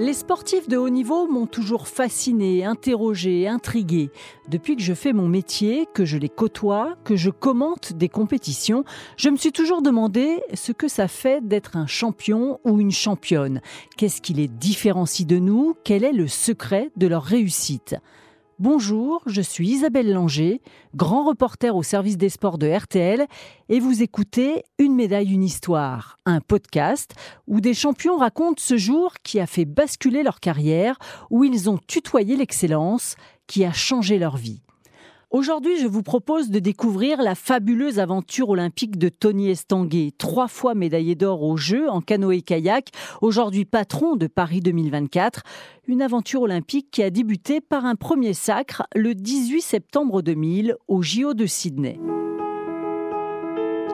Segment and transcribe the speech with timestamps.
[0.00, 4.10] Les sportifs de haut niveau m'ont toujours fasciné, interrogé, intrigué.
[4.48, 8.82] Depuis que je fais mon métier, que je les côtoie, que je commente des compétitions,
[9.18, 13.60] je me suis toujours demandé ce que ça fait d'être un champion ou une championne.
[13.98, 15.74] Qu'est-ce qui les différencie de nous?
[15.84, 17.94] Quel est le secret de leur réussite?
[18.60, 20.60] Bonjour, je suis Isabelle Langer,
[20.94, 23.26] grand reporter au service des sports de RTL,
[23.70, 27.14] et vous écoutez Une médaille, une histoire, un podcast
[27.46, 30.98] où des champions racontent ce jour qui a fait basculer leur carrière,
[31.30, 34.60] où ils ont tutoyé l'excellence, qui a changé leur vie.
[35.30, 40.74] Aujourd'hui, je vous propose de découvrir la fabuleuse aventure olympique de Tony Estanguet, trois fois
[40.74, 42.88] médaillé d'or aux Jeux en canoë-kayak,
[43.20, 45.44] aujourd'hui patron de Paris 2024.
[45.86, 51.00] Une aventure olympique qui a débuté par un premier sacre le 18 septembre 2000 au
[51.00, 52.00] JO de Sydney.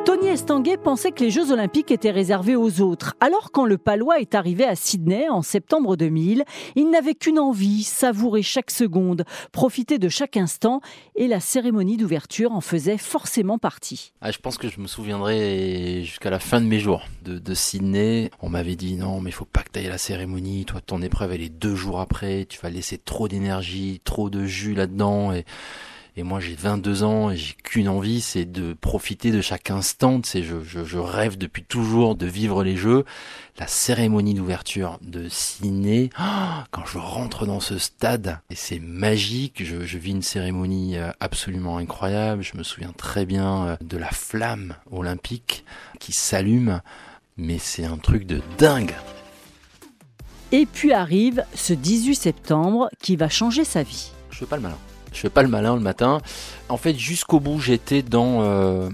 [0.07, 3.17] Tony Estanguet pensait que les Jeux Olympiques étaient réservés aux autres.
[3.19, 6.45] Alors quand le Palois est arrivé à Sydney en septembre 2000,
[6.77, 10.81] il n'avait qu'une envie, savourer chaque seconde, profiter de chaque instant,
[11.17, 14.13] et la cérémonie d'ouverture en faisait forcément partie.
[14.21, 18.31] Ah, je pense que je me souviendrai jusqu'à la fin de mes jours de, Sydney.
[18.41, 20.67] On m'avait dit non, mais il faut pas que tu ailles à la cérémonie.
[20.67, 22.45] Toi, ton épreuve, elle est deux jours après.
[22.45, 25.33] Tu vas laisser trop d'énergie, trop de jus là-dedans.
[25.33, 25.45] Et
[26.19, 30.23] et moi, j'ai 22 ans et j'ai qu'une envie, c'est de profiter de chaque instant.
[30.25, 33.05] C'est je, je, je, rêve depuis toujours de vivre les Jeux.
[33.59, 36.09] La cérémonie d'ouverture de Ciné,
[36.71, 39.63] quand je rentre dans ce stade, et c'est magique.
[39.63, 42.43] Je, je, vis une cérémonie euh, absolument incroyable.
[42.43, 45.67] Je me souviens très bien euh, de la flamme olympique
[46.01, 46.81] qui s'allume,
[47.37, 48.95] mais c'est un truc de dingue.
[50.51, 54.13] Et puis arrive ce 18 septembre qui va changer sa vie.
[54.31, 54.79] Je fais pas le malin.
[55.13, 56.21] Je fais pas le malin le matin.
[56.69, 58.89] En fait, jusqu'au bout, j'étais dans euh,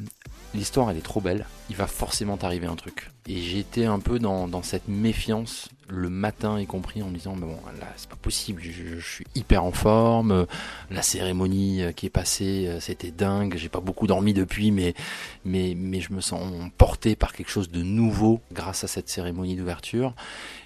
[0.55, 1.47] l'histoire, elle est trop belle.
[1.73, 3.09] Il va forcément t'arriver un truc.
[3.27, 7.35] Et j'étais un peu dans, dans, cette méfiance le matin y compris en me disant
[7.35, 10.47] mais bon là c'est pas possible je, suis hyper en forme
[10.91, 14.95] la cérémonie qui est passée c'était dingue j'ai pas beaucoup dormi depuis mais
[15.45, 19.55] mais mais je me sens porté par quelque chose de nouveau grâce à cette cérémonie
[19.55, 20.15] d'ouverture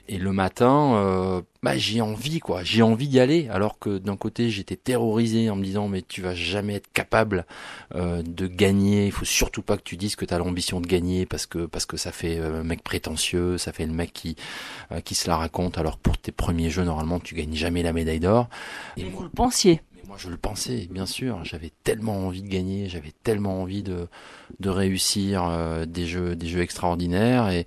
[0.08, 2.62] et le matin, euh, bah, j'ai envie, quoi.
[2.62, 3.48] J'ai envie d'y aller.
[3.50, 7.44] Alors que d'un côté, j'étais terrorisé en me disant, mais tu vas jamais être capable
[7.94, 9.06] euh, de gagner.
[9.06, 10.95] Il faut surtout pas que tu dises que tu as l'ambition de gagner
[11.28, 14.36] parce que parce que ça fait euh, mec prétentieux, ça fait le mec qui
[14.92, 15.78] euh, qui se la raconte.
[15.78, 18.48] Alors pour tes premiers jeux, normalement, tu gagnes jamais la médaille d'or.
[18.96, 21.44] Et, vous le pensiez moi je le pensais, bien sûr.
[21.44, 24.06] J'avais tellement envie de gagner, j'avais tellement envie de,
[24.60, 27.50] de réussir euh, des jeux, des jeux extraordinaires.
[27.50, 27.66] Et,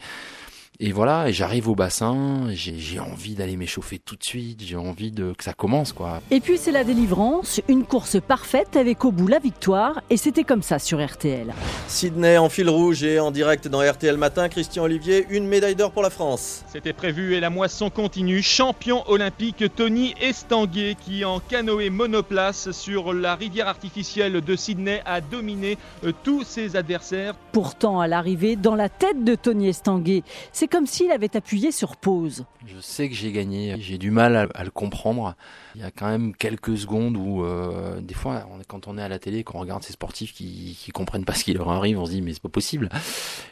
[0.82, 5.12] et voilà, et j'arrive au bassin, j'ai envie d'aller m'échauffer tout de suite, j'ai envie
[5.12, 6.22] de que ça commence quoi.
[6.32, 10.46] Et puis c'est la délivrance, une course parfaite avec au bout la victoire, et c'était
[10.46, 11.54] comme ça sur RTL.
[11.90, 15.92] Sydney en fil rouge et en direct dans RTL Matin, Christian Olivier, une médaille d'or
[15.92, 16.64] pour la France.
[16.70, 18.42] C'était prévu et la moisson continue.
[18.42, 25.20] Champion olympique Tony Estanguet qui en canoë monoplace sur la rivière artificielle de Sydney a
[25.20, 27.36] dominé euh, tous ses adversaires.
[27.52, 30.24] Pourtant à l'arrivée, dans la tête de Tony Estanguet,
[30.54, 32.46] c'est comme s'il avait appuyé sur pause.
[32.66, 35.36] Je sais que j'ai gagné, j'ai du mal à, le comprendre.
[35.76, 39.08] Il y a quand même quelques secondes où, euh, des fois, quand on est à
[39.08, 42.00] la télé, quand on regarde ces sportifs qui, qui comprennent pas ce qui leur arrive,
[42.00, 42.90] on se dit mais c'est pas possible.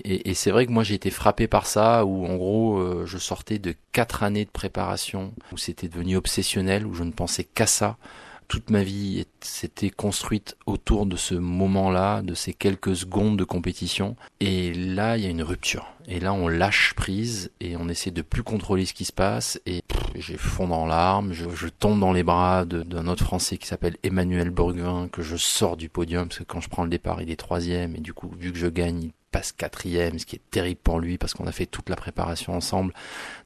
[0.03, 3.05] Et, et c'est vrai que moi j'ai été frappé par ça, où en gros euh,
[3.05, 7.43] je sortais de quatre années de préparation, où c'était devenu obsessionnel, où je ne pensais
[7.43, 7.97] qu'à ça
[8.47, 14.15] toute ma vie s'était construite autour de ce moment-là, de ces quelques secondes de compétition.
[14.39, 15.93] Et là, il y a une rupture.
[16.07, 19.59] Et là, on lâche prise et on essaie de plus contrôler ce qui se passe.
[19.65, 19.83] Et
[20.15, 24.49] j'ai fond en larmes, je, tombe dans les bras d'un autre Français qui s'appelle Emmanuel
[24.49, 27.35] Bourguin, que je sors du podium, parce que quand je prends le départ, il est
[27.35, 27.95] troisième.
[27.95, 31.01] Et du coup, vu que je gagne, il passe quatrième, ce qui est terrible pour
[31.01, 32.93] lui parce qu'on a fait toute la préparation ensemble.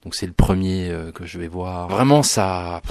[0.03, 1.87] Donc c'est le premier euh, que je vais voir.
[1.87, 2.83] Vraiment, ça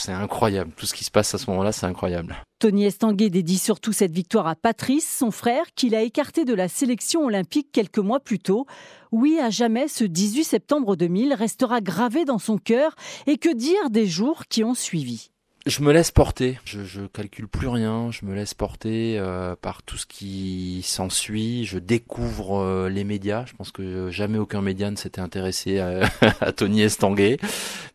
[0.00, 0.72] c'est incroyable.
[0.76, 2.36] Tout ce qui se passe à ce moment-là, c'est incroyable.
[2.58, 6.68] Tony Estanguet dédie surtout cette victoire à Patrice, son frère, qu'il a écarté de la
[6.68, 8.66] sélection olympique quelques mois plus tôt.
[9.12, 12.94] Oui, à jamais, ce 18 septembre 2000 restera gravé dans son cœur.
[13.26, 15.30] Et que dire des jours qui ont suivi?
[15.66, 19.82] Je me laisse porter, je, je calcule plus rien, je me laisse porter euh, par
[19.82, 24.90] tout ce qui s'ensuit, je découvre euh, les médias, je pense que jamais aucun média
[24.90, 26.08] ne s'était intéressé à,
[26.40, 27.36] à, Tony Estanguet,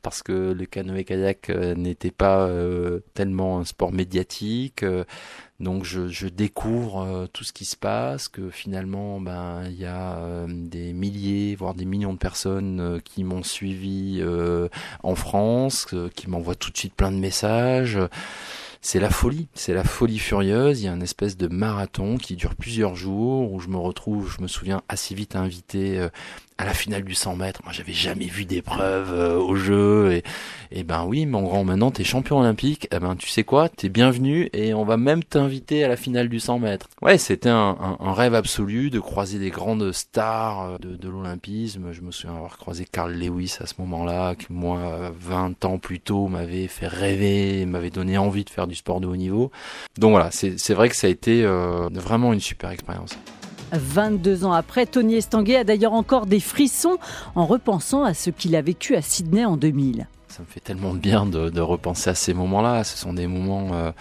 [0.03, 4.85] parce que le canoë-kayak euh, n'était pas euh, tellement un sport médiatique,
[5.61, 10.17] donc je, découvre euh, tout ce qui se passe, que finalement ben il y a
[10.17, 14.21] euh, des milliers, voire des millions de personnes euh, qui m'ont suivi
[15.03, 17.97] en France, qui m'envoient tout de suite plein de messages.
[18.81, 20.81] c'est la folie, c'est la folie furieuse.
[20.81, 24.33] Il y a une espèce de marathon qui dure plusieurs jours où je me retrouve,
[24.35, 26.05] je me souviens assez vite invité
[26.57, 27.61] à la finale du 100 mètres.
[27.63, 30.13] Moi, j'avais jamais vu d'épreuve euh, au jeu.
[30.13, 30.23] Et,
[30.71, 32.87] et ben oui, mon grand, maintenant, t'es champion olympique.
[32.91, 33.67] Eh ben, tu sais quoi?
[33.69, 36.87] T'es bienvenu et on va même t'inviter à la finale du 100 mètres.
[37.01, 41.91] Ouais, c'était un, un, rêve absolu de croiser des grandes stars euh, de, de l'olympisme.
[41.91, 45.99] Je me souviens avoir croisé Carl Lewis à ce moment-là, qui moi, 20 ans plus
[45.99, 49.51] tôt, m'avait fait rêver, m'avait donné envie de faire du sport de haut niveau.
[49.97, 53.17] Donc voilà, c'est vrai que ça a été euh, vraiment une super expérience.
[53.71, 56.97] 22 ans après, Tony Estanguet a d'ailleurs encore des frissons
[57.35, 60.07] en repensant à ce qu'il a vécu à Sydney en 2000.
[60.27, 62.83] Ça me fait tellement de bien de, repenser à ces moments-là.
[62.83, 63.91] Ce sont des moments euh,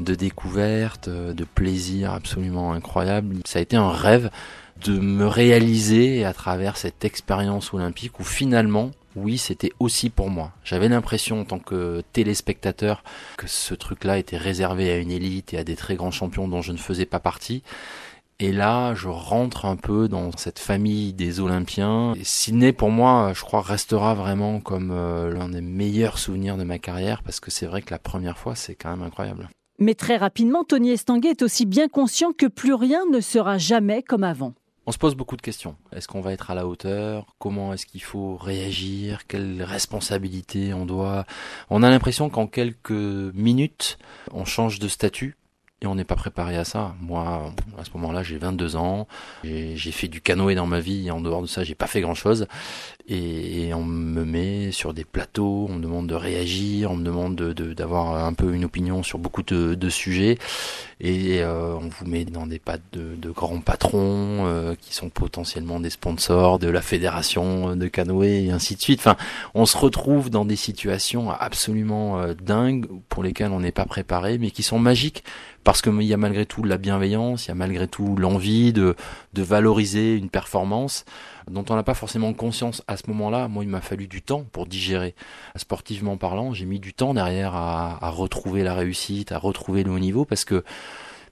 [0.00, 3.36] de découverte, euh, de plaisir absolument incroyable.
[3.46, 4.30] Ça a été un rêve
[4.84, 10.52] de me réaliser à travers cette expérience olympique où finalement, oui, c'était aussi pour moi.
[10.64, 13.04] J'avais l'impression en tant que téléspectateur
[13.36, 16.62] que ce truc-là était réservé à une élite et à des très grands champions dont
[16.62, 17.62] je ne faisais pas partie.
[18.42, 22.12] Et là, je rentre un peu dans cette famille des Olympiens.
[22.16, 26.64] Et Sydney, pour moi, je crois, restera vraiment comme euh, l'un des meilleurs souvenirs de
[26.64, 29.48] ma carrière, parce que c'est vrai que la première fois, c'est quand même incroyable.
[29.78, 34.02] Mais très rapidement, Tony Estanguet est aussi bien conscient que plus rien ne sera jamais
[34.02, 34.54] comme avant.
[34.86, 35.76] On se pose beaucoup de questions.
[35.92, 37.36] Est-ce qu'on va être à la hauteur?
[37.38, 39.28] Comment est-ce qu'il faut réagir?
[39.28, 41.26] Quelle responsabilité on doit?
[41.70, 43.98] On a l'impression qu'en quelques minutes,
[44.32, 45.36] on change de statut
[45.82, 46.94] et on n'est pas préparé à ça.
[47.00, 49.08] Moi, à ce moment-là, j'ai 22 ans,
[49.44, 52.00] j'ai fait du canoë dans ma vie, et en dehors de ça, j'ai pas fait
[52.00, 52.46] grand-chose.
[53.08, 57.34] Et, on me met sur des plateaux, on me demande de réagir, on me demande
[57.36, 60.38] d'avoir de, un peu une opinion sur beaucoup de, de sujets,
[61.00, 65.08] et euh, on vous met dans des pattes de, de grands patrons euh, qui sont
[65.08, 69.00] potentiellement des sponsors de la fédération de canoë et ainsi de suite.
[69.00, 69.16] Enfin,
[69.54, 74.38] on se retrouve dans des situations absolument euh, dingues pour lesquelles on n'est pas préparé,
[74.38, 75.24] mais qui sont magiques
[75.80, 78.94] qu'il y a malgré tout la bienveillance, il y a malgré tout l'envie de,
[79.34, 81.04] valoriser une performance
[81.50, 83.48] dont on n'a pas forcément conscience à ce moment-là.
[83.48, 85.14] Moi, il m'a fallu du temps pour digérer.
[85.56, 89.98] Sportivement parlant, j'ai mis du temps derrière à, retrouver la réussite, à retrouver le haut
[89.98, 90.64] niveau, parce que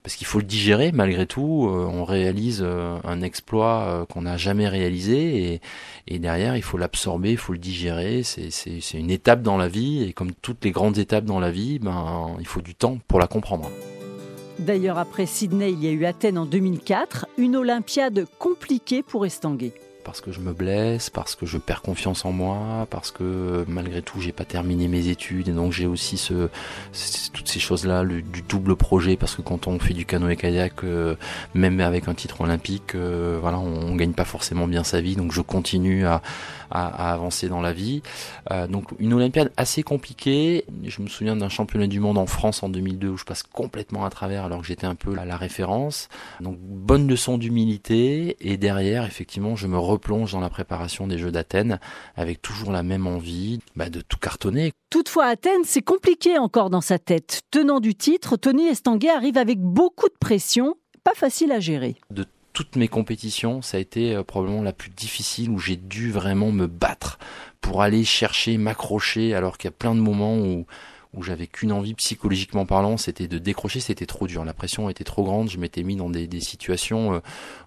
[0.03, 1.69] parce qu'il faut le digérer malgré tout.
[1.69, 5.61] Euh, on réalise euh, un exploit euh, qu'on n'a jamais réalisé et,
[6.07, 8.23] et, derrière il faut l'absorber, il faut le digérer.
[8.23, 11.79] C'est une étape dans la vie et comme toutes les grandes étapes dans la vie,
[11.79, 13.71] ben il faut du temps pour la comprendre.
[14.61, 19.73] D'ailleurs, après Sydney, il y a eu Athènes en 2004, une Olympiade compliquée pour Estanguet.
[20.05, 24.03] Parce que je me blesse, parce que je perds confiance en moi, parce que malgré
[24.03, 26.49] tout j'ai pas terminé mes études et donc j'ai aussi ce,
[27.33, 30.85] toutes ces choses là, du double projet parce que quand on fait du canoë kayak,
[30.85, 31.17] euh,
[31.55, 35.17] même avec un titre olympique, euh, voilà, on, on, gagne pas forcément bien sa vie,
[35.17, 36.23] donc je continue à,
[36.71, 38.03] à, avancer dans la vie.
[38.51, 40.65] Euh, donc une Olympiade assez compliquée.
[40.85, 44.05] Je me souviens d'un championnat du monde en France en 2002 où je passe complètement
[44.05, 46.09] à travers alors que j'étais un peu à la référence.
[46.41, 51.33] Donc bonne leçon d'humilité et derrière effectivement je me replonge dans la préparation des Jeux
[51.33, 51.81] d'Athènes
[52.17, 54.73] avec toujours la même envie bah, de tout cartonner.
[54.91, 57.43] Toutefois, Athènes, c'est compliqué encore dans sa tête.
[57.51, 60.75] Tenant du titre, Tony Estanguet arrive avec beaucoup de pression,
[61.05, 61.97] pas facile à gérer.
[62.11, 66.11] De toutes mes compétitions, ça a été euh, probablement la plus difficile où j'ai dû
[66.11, 67.19] vraiment me battre
[67.61, 70.67] pour aller chercher, m'accrocher, alors qu'il y a plein de moments où
[71.15, 75.05] où j'avais qu'une envie psychologiquement parlant, c'était de décrocher, c'était trop dur, la pression était
[75.05, 77.21] trop grande, je m'étais mis dans des, situations euh,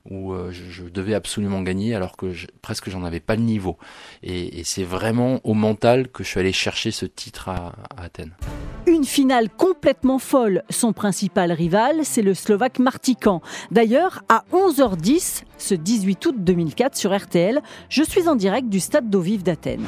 [0.09, 3.77] où euh, je, devais absolument gagner alors que presque j'en avais pas le niveau.
[4.23, 8.33] Et, c'est vraiment au mental que je suis allé chercher ce titre à, à Athènes.
[8.87, 10.63] Une finale complètement folle.
[10.69, 13.41] Son principal rival, c'est le Slovaque Martikan.
[13.71, 19.09] D'ailleurs, à 11h10, ce 18 août 2004 sur RTL, je suis en direct du stade
[19.09, 19.85] d'eau vive d'Athènes.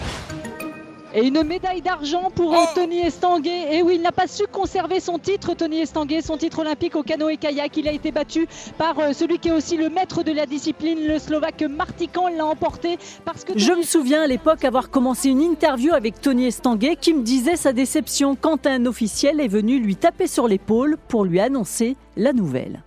[1.18, 3.78] Et une médaille d'argent pour oh Tony Estanguet.
[3.78, 7.04] Et oui, il n'a pas su conserver son titre, Tony Estanguet, son titre olympique au
[7.04, 7.78] canoë-kayak.
[7.78, 11.08] Il a été battu par euh, celui qui est aussi le maître de la discipline,
[11.08, 12.28] le Slovaque Martikan.
[12.28, 13.58] l'a emporté parce que.
[13.58, 17.56] Je me souviens à l'époque avoir commencé une interview avec Tony Estanguet qui me disait
[17.56, 22.34] sa déception quand un officiel est venu lui taper sur l'épaule pour lui annoncer la
[22.34, 22.84] nouvelle.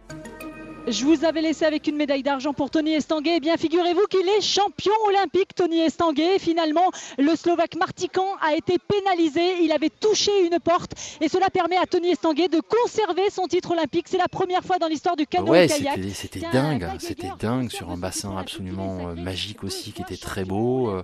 [0.91, 3.35] Je vous avais laissé avec une médaille d'argent pour Tony Estanguet.
[3.37, 6.39] Eh bien, figurez-vous qu'il est champion olympique, Tony Estanguet.
[6.39, 9.63] Finalement, le Slovaque Martikan a été pénalisé.
[9.63, 13.73] Il avait touché une porte et cela permet à Tony Estanguet de conserver son titre
[13.73, 14.07] olympique.
[14.09, 15.99] C'est la première fois dans l'histoire du canoë-kayak.
[16.15, 16.89] c'était dingue.
[17.01, 21.03] C'était dingue sur un bassin absolument euh, magique aussi qui était très beau, euh,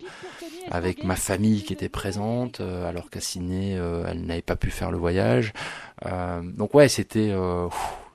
[0.70, 4.90] avec ma famille qui était présente, euh, alors qu'à Sydney, elle n'avait pas pu faire
[4.90, 5.52] le voyage.
[6.42, 7.34] donc ouais, c'était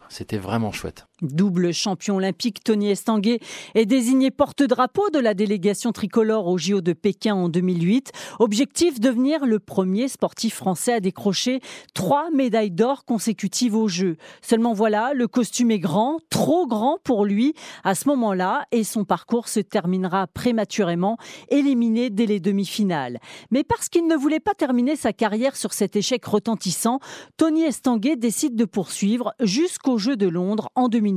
[0.09, 1.08] c'était vraiment chouette.
[1.21, 3.41] Double champion olympique, Tony Estanguet
[3.75, 8.13] est désigné porte-drapeau de la délégation tricolore au JO de Pékin en 2008.
[8.39, 11.59] Objectif devenir le premier sportif français à décrocher
[11.93, 14.15] trois médailles d'or consécutives aux Jeux.
[14.41, 19.03] Seulement voilà, le costume est grand, trop grand pour lui à ce moment-là et son
[19.03, 21.17] parcours se terminera prématurément,
[21.49, 23.19] éliminé dès les demi-finales.
[23.51, 26.99] Mais parce qu'il ne voulait pas terminer sa carrière sur cet échec retentissant,
[27.35, 31.08] Tony Estanguet décide de poursuivre jusqu'aux Jeux de Londres en 2008.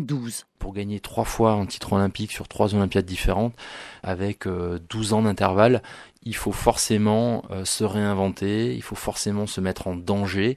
[0.58, 3.54] Pour gagner trois fois un titre olympique sur trois Olympiades différentes,
[4.02, 5.82] avec 12 euh, ans d'intervalle,
[6.24, 10.56] il faut forcément euh, se réinventer, il faut forcément se mettre en danger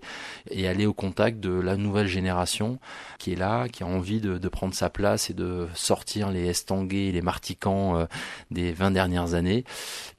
[0.52, 2.80] et aller au contact de la nouvelle génération
[3.18, 7.08] qui est là, qui a envie de, prendre sa place et de sortir les estanguets
[7.08, 8.06] et les marticans euh,
[8.52, 9.66] des 20 dernières années.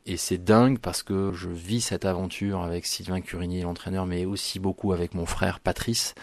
[0.06, 4.58] Et c'est dingue parce que je vis cette aventure avec Sylvain Curigny, l'entraîneur, mais aussi
[4.58, 6.14] beaucoup avec mon frère Patrice,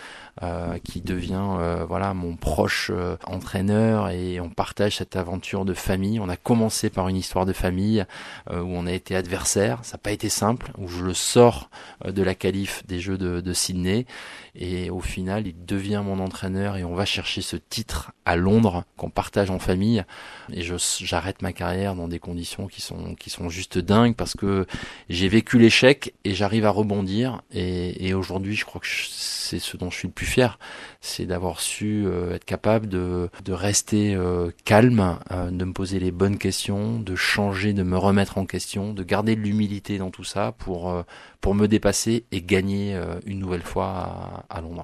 [0.42, 2.92] euh, qui devient voilà mon proche
[3.26, 6.20] entraîneur et on partage cette aventure de famille.
[6.20, 8.06] On a commencé par une histoire de famille
[8.50, 9.80] où on a été adversaire.
[9.84, 11.70] Ça n'a pas été simple, où je le sors
[12.06, 14.06] euh, de la qualif des Jeux de, Sydney.
[14.56, 18.86] Et au final, il devient mon entraîneur et on va chercher ce titre à Londres
[18.98, 20.04] qu'on partage en famille.
[20.52, 24.68] Et j'arrête ma carrière dans des conditions qui sont, qui sont juste dingues parce que
[25.10, 27.42] j'ai vécu l'échec et j'arrive à rebondir.
[27.52, 30.60] Et, et aujourd'hui, je crois que c'est ce dont je suis le plus fier.
[31.02, 36.12] C'est d'avoir su euh, être capable de, de rester euh, calme, de me poser les
[36.12, 40.24] bonnes questions, de changer, de me remettre en question, de garder de l'humilité dans tout
[40.24, 41.04] ça pour, euh,
[41.42, 44.84] pour me dépasser et gagner euh, une nouvelle fois à, Londres.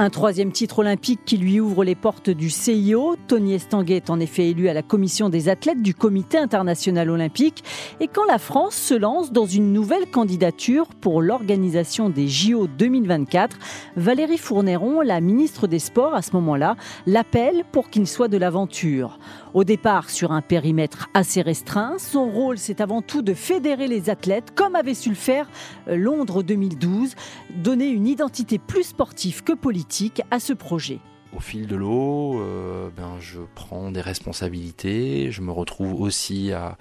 [0.00, 3.16] Un troisième titre olympique qui lui ouvre les portes du CIO.
[3.26, 7.64] Tony Estanguet est en effet élu à la commission des athlètes du Comité international olympique.
[7.98, 13.58] Et quand la France se lance dans une nouvelle candidature pour l'organisation des JO 2024,
[13.96, 19.18] Valérie Fournéron, la ministre des Sports à ce moment-là, l'appelle pour qu'il soit de l'aventure.
[19.54, 24.10] Au départ, sur un périmètre assez restreint, son rôle c'est avant tout de fédérer les
[24.10, 25.48] athlètes, comme avait su le faire
[25.88, 27.14] euh, Londres 2012,
[27.50, 31.00] donner une identité plus sportive que politique à ce projet
[31.36, 35.30] au fil de l'eau, euh, ben, je prends des responsabilités.
[35.30, 36.78] Je me retrouve aussi à,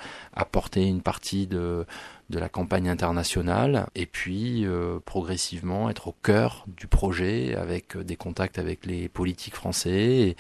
[0.52, 1.86] porter une partie de,
[2.30, 8.16] de la campagne internationale et puis euh, progressivement être au cœur du projet avec des
[8.16, 10.36] contacts avec les politiques français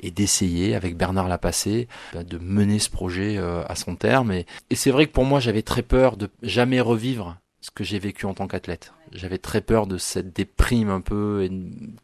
[0.00, 4.32] et, d'essayer avec Bernard Lapassé ben, de mener ce projet euh, à son terme.
[4.32, 7.98] Et c'est vrai que pour moi j'avais très peur de jamais revivre ce que j'ai
[7.98, 8.92] vécu en tant qu'athlète.
[9.12, 11.50] J'avais très peur de cette déprime un peu, et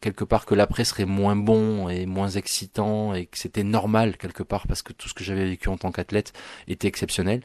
[0.00, 4.42] quelque part que l'après serait moins bon et moins excitant, et que c'était normal quelque
[4.42, 6.32] part parce que tout ce que j'avais vécu en tant qu'athlète
[6.68, 7.42] était exceptionnel.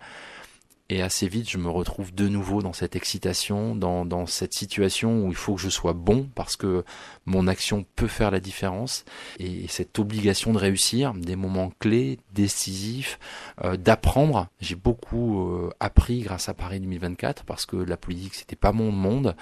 [0.91, 5.23] Et assez vite, je me retrouve de nouveau dans cette excitation, dans, dans cette situation
[5.23, 6.83] où il faut que je sois bon parce que
[7.25, 9.05] mon action peut faire la différence.
[9.39, 13.19] Et cette obligation de réussir, des moments clés, décisifs,
[13.63, 14.49] euh, d'apprendre.
[14.59, 18.91] J'ai beaucoup euh, appris grâce à Paris 2024 parce que la politique, c'était pas mon
[18.91, 19.37] monde.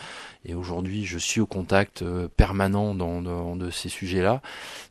[0.45, 4.43] Et aujourd'hui, je suis au contact euh, permanent dans, dans, de ces sujets-là.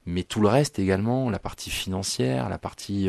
[0.06, 3.08] Mais tout le reste également, la partie financière, la partie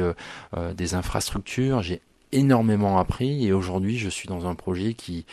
[0.76, 5.26] des infrastructures, j'ai énormément appris et aujourd'hui je suis dans un projet qui,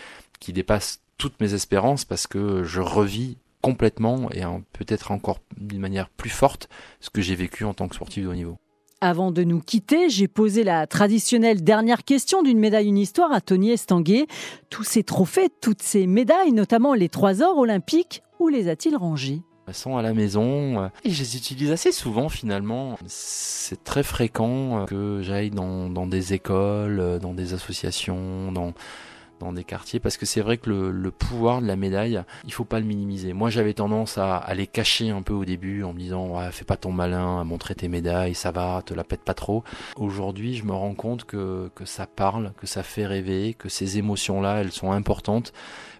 [0.49, 6.31] dépasse toutes mes espérances parce que je revis complètement et peut-être encore d'une manière plus
[6.31, 6.69] forte
[7.01, 8.57] ce que j'ai vécu en tant que sportif de haut niveau.
[9.01, 13.41] Avant de nous quitter, j'ai posé la traditionnelle dernière question d'une médaille une histoire à
[13.43, 14.27] Tony Estanguet.
[14.71, 19.43] Tous ces trophées, toutes ces médailles, notamment les trois ors olympiques, où les a-t-il rangés?
[19.73, 22.99] Sont à la maison euh, et je les utilise assez souvent finalement.
[23.07, 28.73] C'est très fréquent euh, que j'aille dans, dans, des écoles, euh, dans des associations, dans,
[29.41, 32.65] dans des quartiers parce que c'est vrai que le, pouvoir de la médaille, il faut
[32.65, 33.33] pas le minimiser.
[33.33, 36.51] Moi, j'avais tendance à, à, les cacher un peu au début en me disant ouais,
[36.53, 39.65] fais pas ton malin à montrer tes médailles, ça va, te la pète pas trop.
[39.97, 43.99] Aujourd'hui, je me rends compte que que ça parle, que ça fait rêver, que ces
[43.99, 45.53] émotions-là, elles sont importantes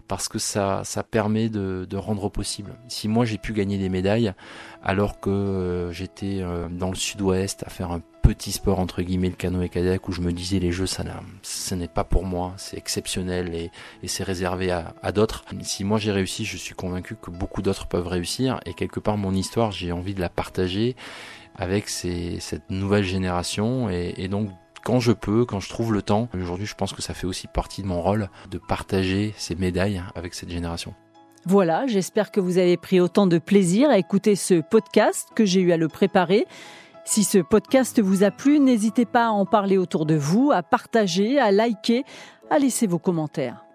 [0.07, 2.75] parce que ça, ça permet de, de rendre possible.
[2.87, 4.33] Si moi j'ai pu gagner des médailles
[4.83, 9.29] alors que euh, j'étais euh, dans le sud-ouest à faire un petit sport entre guillemets
[9.29, 11.05] le canoë kayak où je me disais les jeux ça
[11.77, 13.71] n'est pas pour moi c'est exceptionnel et,
[14.05, 18.07] c'est réservé à, d'autres si moi j'ai réussi je suis convaincu que beaucoup d'autres peuvent
[18.07, 20.97] réussir et quelque part mon histoire j'ai envie de la partager
[21.55, 24.49] avec cette nouvelle génération et donc
[24.83, 26.29] quand je peux, quand je trouve le temps.
[26.33, 30.01] Aujourd'hui, je pense que ça fait aussi partie de mon rôle de partager ces médailles
[30.15, 30.93] avec cette génération.
[31.45, 35.59] Voilà, j'espère que vous avez pris autant de plaisir à écouter ce podcast que j'ai
[35.59, 36.45] eu à le préparer.
[37.09, 40.61] Si ce podcast vous a plu, n'hésitez pas à en parler autour de vous, à
[40.61, 42.03] partager, à liker,
[42.49, 43.66] à laisser vos commentaires.